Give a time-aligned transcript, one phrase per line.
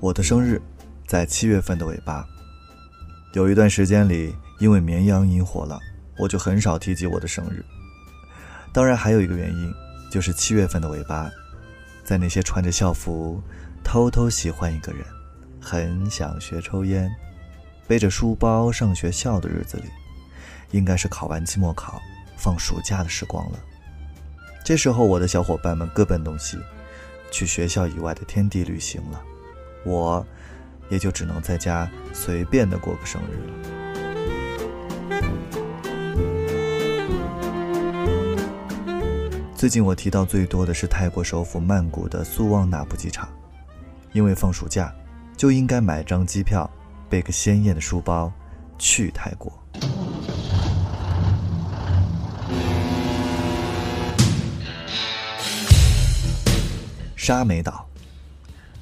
[0.00, 0.60] 我的生日
[1.06, 2.26] 在七月份的尾巴。
[3.34, 5.78] 有一段时间里，因为绵羊引火了，
[6.18, 7.62] 我就很少提及我的生日。
[8.72, 9.74] 当然，还有一个原因，
[10.10, 11.30] 就是七月份的尾巴，
[12.02, 13.42] 在那些穿着校服、
[13.84, 15.04] 偷偷喜欢一个人、
[15.60, 17.10] 很想学抽烟、
[17.86, 19.84] 背着书包上学校的日子里，
[20.70, 22.00] 应该是考完期末考、
[22.38, 23.58] 放暑假的时光了。
[24.64, 26.56] 这时候，我的小伙伴们各奔东西，
[27.30, 29.22] 去学校以外的天地旅行了。
[29.84, 30.26] 我，
[30.88, 33.52] 也就只能在家随便的过个生日了。
[39.54, 43.28] 最近我提到最多的是泰国首府曼谷的苏旺纳普机场，
[44.12, 44.90] 因为放暑假，
[45.36, 46.70] 就应该买张机票，
[47.10, 48.32] 背个鲜艳的书包，
[48.78, 49.52] 去泰国。
[57.16, 57.89] 沙美岛。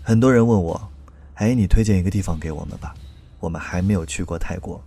[0.08, 0.90] 很多人问我
[1.36, 2.94] ：“哎，你推荐一个地方给我们吧，
[3.40, 4.82] 我们还没有去过泰国。”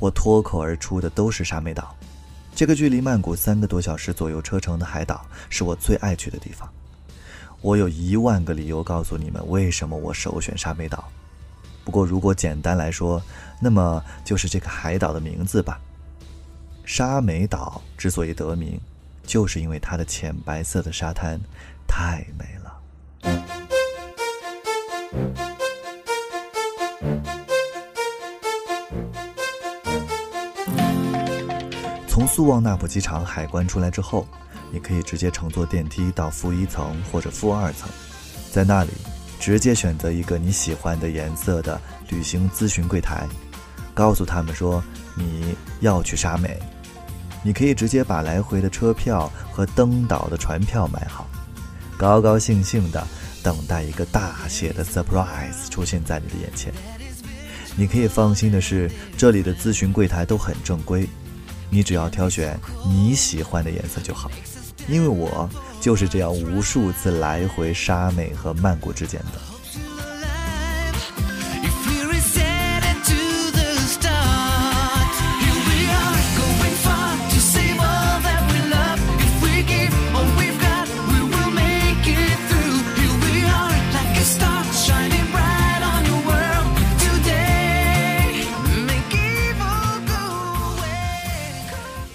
[0.00, 1.94] 我脱口而出的都是沙美岛，
[2.52, 6.68] 这个距离曼谷三个多小时左右车程的海岛是我最爱去的地方。
[7.60, 11.08] 我有一万个理由告诉你们为什么我首选沙美岛。
[11.84, 13.22] 不过如果简单来说，
[13.60, 15.80] 那么就是这个海岛的名字吧。
[16.84, 18.80] 沙美岛之所以得名，
[19.22, 21.40] 就是因为它的浅白色的沙滩
[21.86, 22.63] 太美了。
[32.14, 34.24] 从素旺纳普机场海关出来之后，
[34.70, 37.88] 你可以直接乘坐电梯到负一层或者负二层，
[38.52, 38.90] 在那里
[39.40, 43.26] 直接选择一个你喜欢的颜色的旅行咨询柜台，
[43.92, 44.80] 告诉他们说
[45.16, 46.56] 你要去沙美，
[47.42, 51.28] 你可以直接把来回的车票和登岛的船票买好，
[51.98, 53.04] 高高兴兴的。
[53.42, 56.72] 等待一个大写的 surprise 出现在你的眼前。
[57.76, 58.88] 你可以放心的是，
[59.18, 61.06] 这里的咨询柜台都很正规，
[61.74, 64.30] 你只要挑选你喜欢的颜色就好。
[64.86, 65.48] 因为我
[65.80, 69.53] 就是这样无数次来回沙美和曼谷之间的。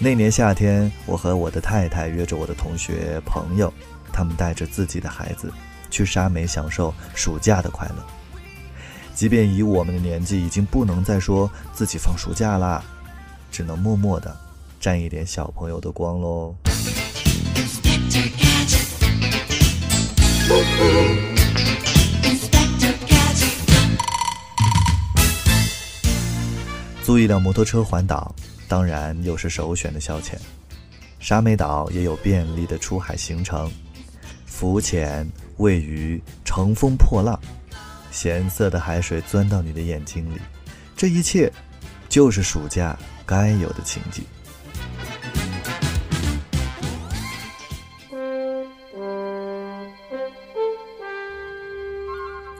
[0.02, 3.70] 那年夏天，我和我的太太约着我的同学朋友，
[4.10, 5.52] 他们带着自己的孩子
[5.90, 7.96] 去沙美享受暑假的快乐。
[9.14, 12.82] 即便以我们的年纪，已经不能再说自己放暑假啦，
[13.52, 14.34] 只能默默的
[14.80, 16.54] 沾一点小朋友的光喽。
[27.04, 28.34] 租一辆摩托车环岛。
[28.70, 30.34] 当然，又是首选的消遣。
[31.18, 33.68] 沙美岛也有便利的出海行程，
[34.46, 37.36] 浮潜、喂鱼、乘风破浪，
[38.12, 40.38] 咸涩的海水钻到你的眼睛里，
[40.96, 41.52] 这一切
[42.08, 44.24] 就是暑假该有的情景。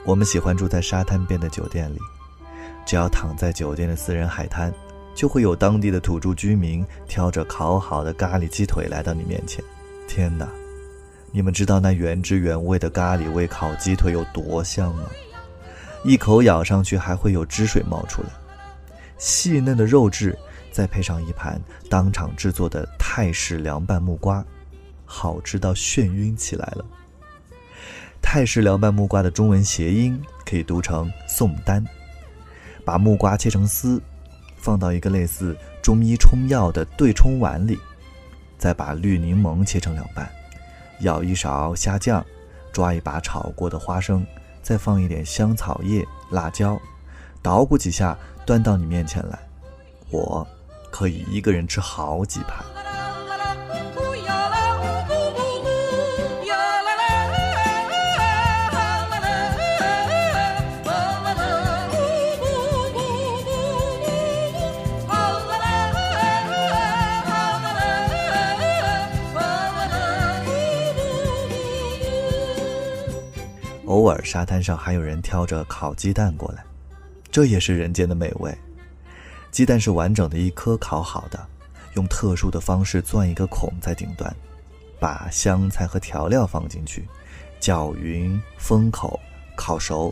[0.03, 1.99] 我们喜欢住在沙滩边的酒店里，
[2.85, 4.73] 只要躺在酒店的私人海滩。
[5.21, 9.63] 就会有当地的土著居民挑着烤好的咖喱鸡腿来到你面前。
[10.07, 10.49] 天哪，
[11.31, 15.03] 你们知道那原汁原味的咖喱味烤鸡腿有多香吗？
[16.03, 18.29] 一口咬上去还会有汁水冒出来，
[19.19, 20.35] 细嫩的肉质
[20.71, 24.43] 再配上一盘当场制作的泰式凉拌木瓜，
[25.05, 26.83] 好吃到眩晕起来了。
[28.23, 31.85] 泰式凉拌木瓜的中文谐音可以读成宋丹。
[32.83, 34.01] 把木瓜切成丝。
[34.61, 37.79] 放到一个类似中医冲药的对冲碗里，
[38.57, 40.31] 再把绿柠檬切成两半，
[40.99, 42.23] 舀一勺虾酱，
[42.71, 44.25] 抓一把炒过的花生，
[44.61, 46.79] 再放一点香草叶、辣椒，
[47.41, 49.39] 捣鼓几下，端到你面前来，
[50.09, 50.47] 我
[50.91, 52.63] 可以一个人吃好几盘。
[74.01, 76.63] 偶尔沙滩上还有人挑着烤鸡蛋过来，
[77.31, 78.51] 这也是人间的美味。
[79.51, 81.39] 鸡蛋是完整的一颗烤好的，
[81.93, 84.35] 用特殊的方式钻一个孔在顶端，
[84.99, 87.07] 把香菜和调料放进去，
[87.59, 89.19] 搅匀封口，
[89.55, 90.11] 烤熟，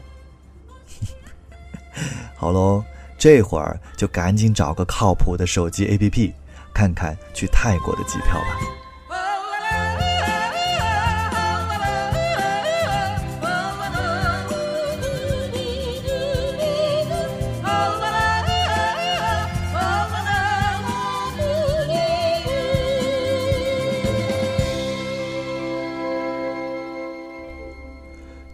[2.38, 2.84] 好喽，
[3.18, 6.32] 这会儿就赶紧找个靠谱的手机 APP，
[6.76, 8.79] 看看去泰国的机票吧。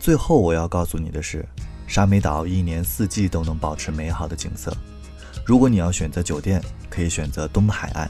[0.06, 1.44] 最后我要告诉你的是，
[1.88, 4.72] 沙美岛一年四季都能保持美好的景色。
[5.44, 8.08] 如果你要选择酒店，可以选择东海岸，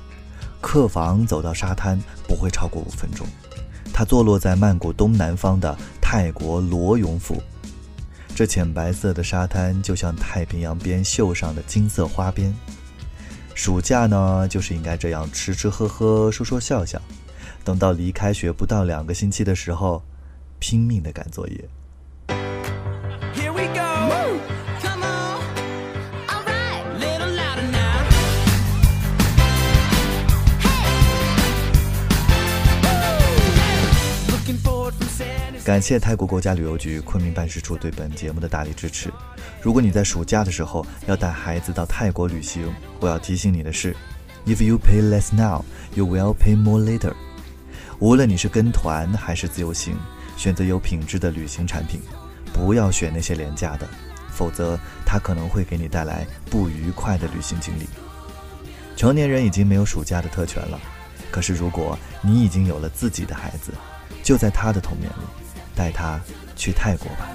[0.60, 1.98] 客房走到沙滩
[2.28, 3.26] 不会超过五分钟。
[3.94, 7.42] 它坐落在曼谷东南方的泰国罗永府，
[8.36, 12.54] 这浅白色的沙滩就像太平洋边绣上的金色花边。
[13.54, 17.02] 暑假呢，就是应该这样吃吃喝喝，说说笑笑。
[17.64, 20.04] 等到离开学不到两个星期的时候，
[20.60, 21.70] 拼命的赶作业。
[35.66, 39.12] 感谢泰国国家旅游局昆明办事处对本节目的大力支持。
[39.60, 43.92] 如果你在暑假的时候要带孩子到泰国旅行，我要提醒你的是
[44.46, 45.66] ：If you pay less now,
[45.96, 47.16] you will pay more later。
[47.98, 49.98] 无论你是跟团还是自由行，
[50.38, 52.00] 选择有品质的旅行产品，
[52.54, 53.88] 不要选那些廉价的，
[54.30, 57.90] 否则它可能会给你带来不愉快的旅行经历。
[58.96, 60.80] 成年人已经没有暑假的特权了，
[61.32, 63.74] 可是如果你已经有了自己的孩子，
[64.22, 65.45] 就在他的童年里。
[65.76, 66.20] 带他
[66.56, 67.30] 去泰国吧。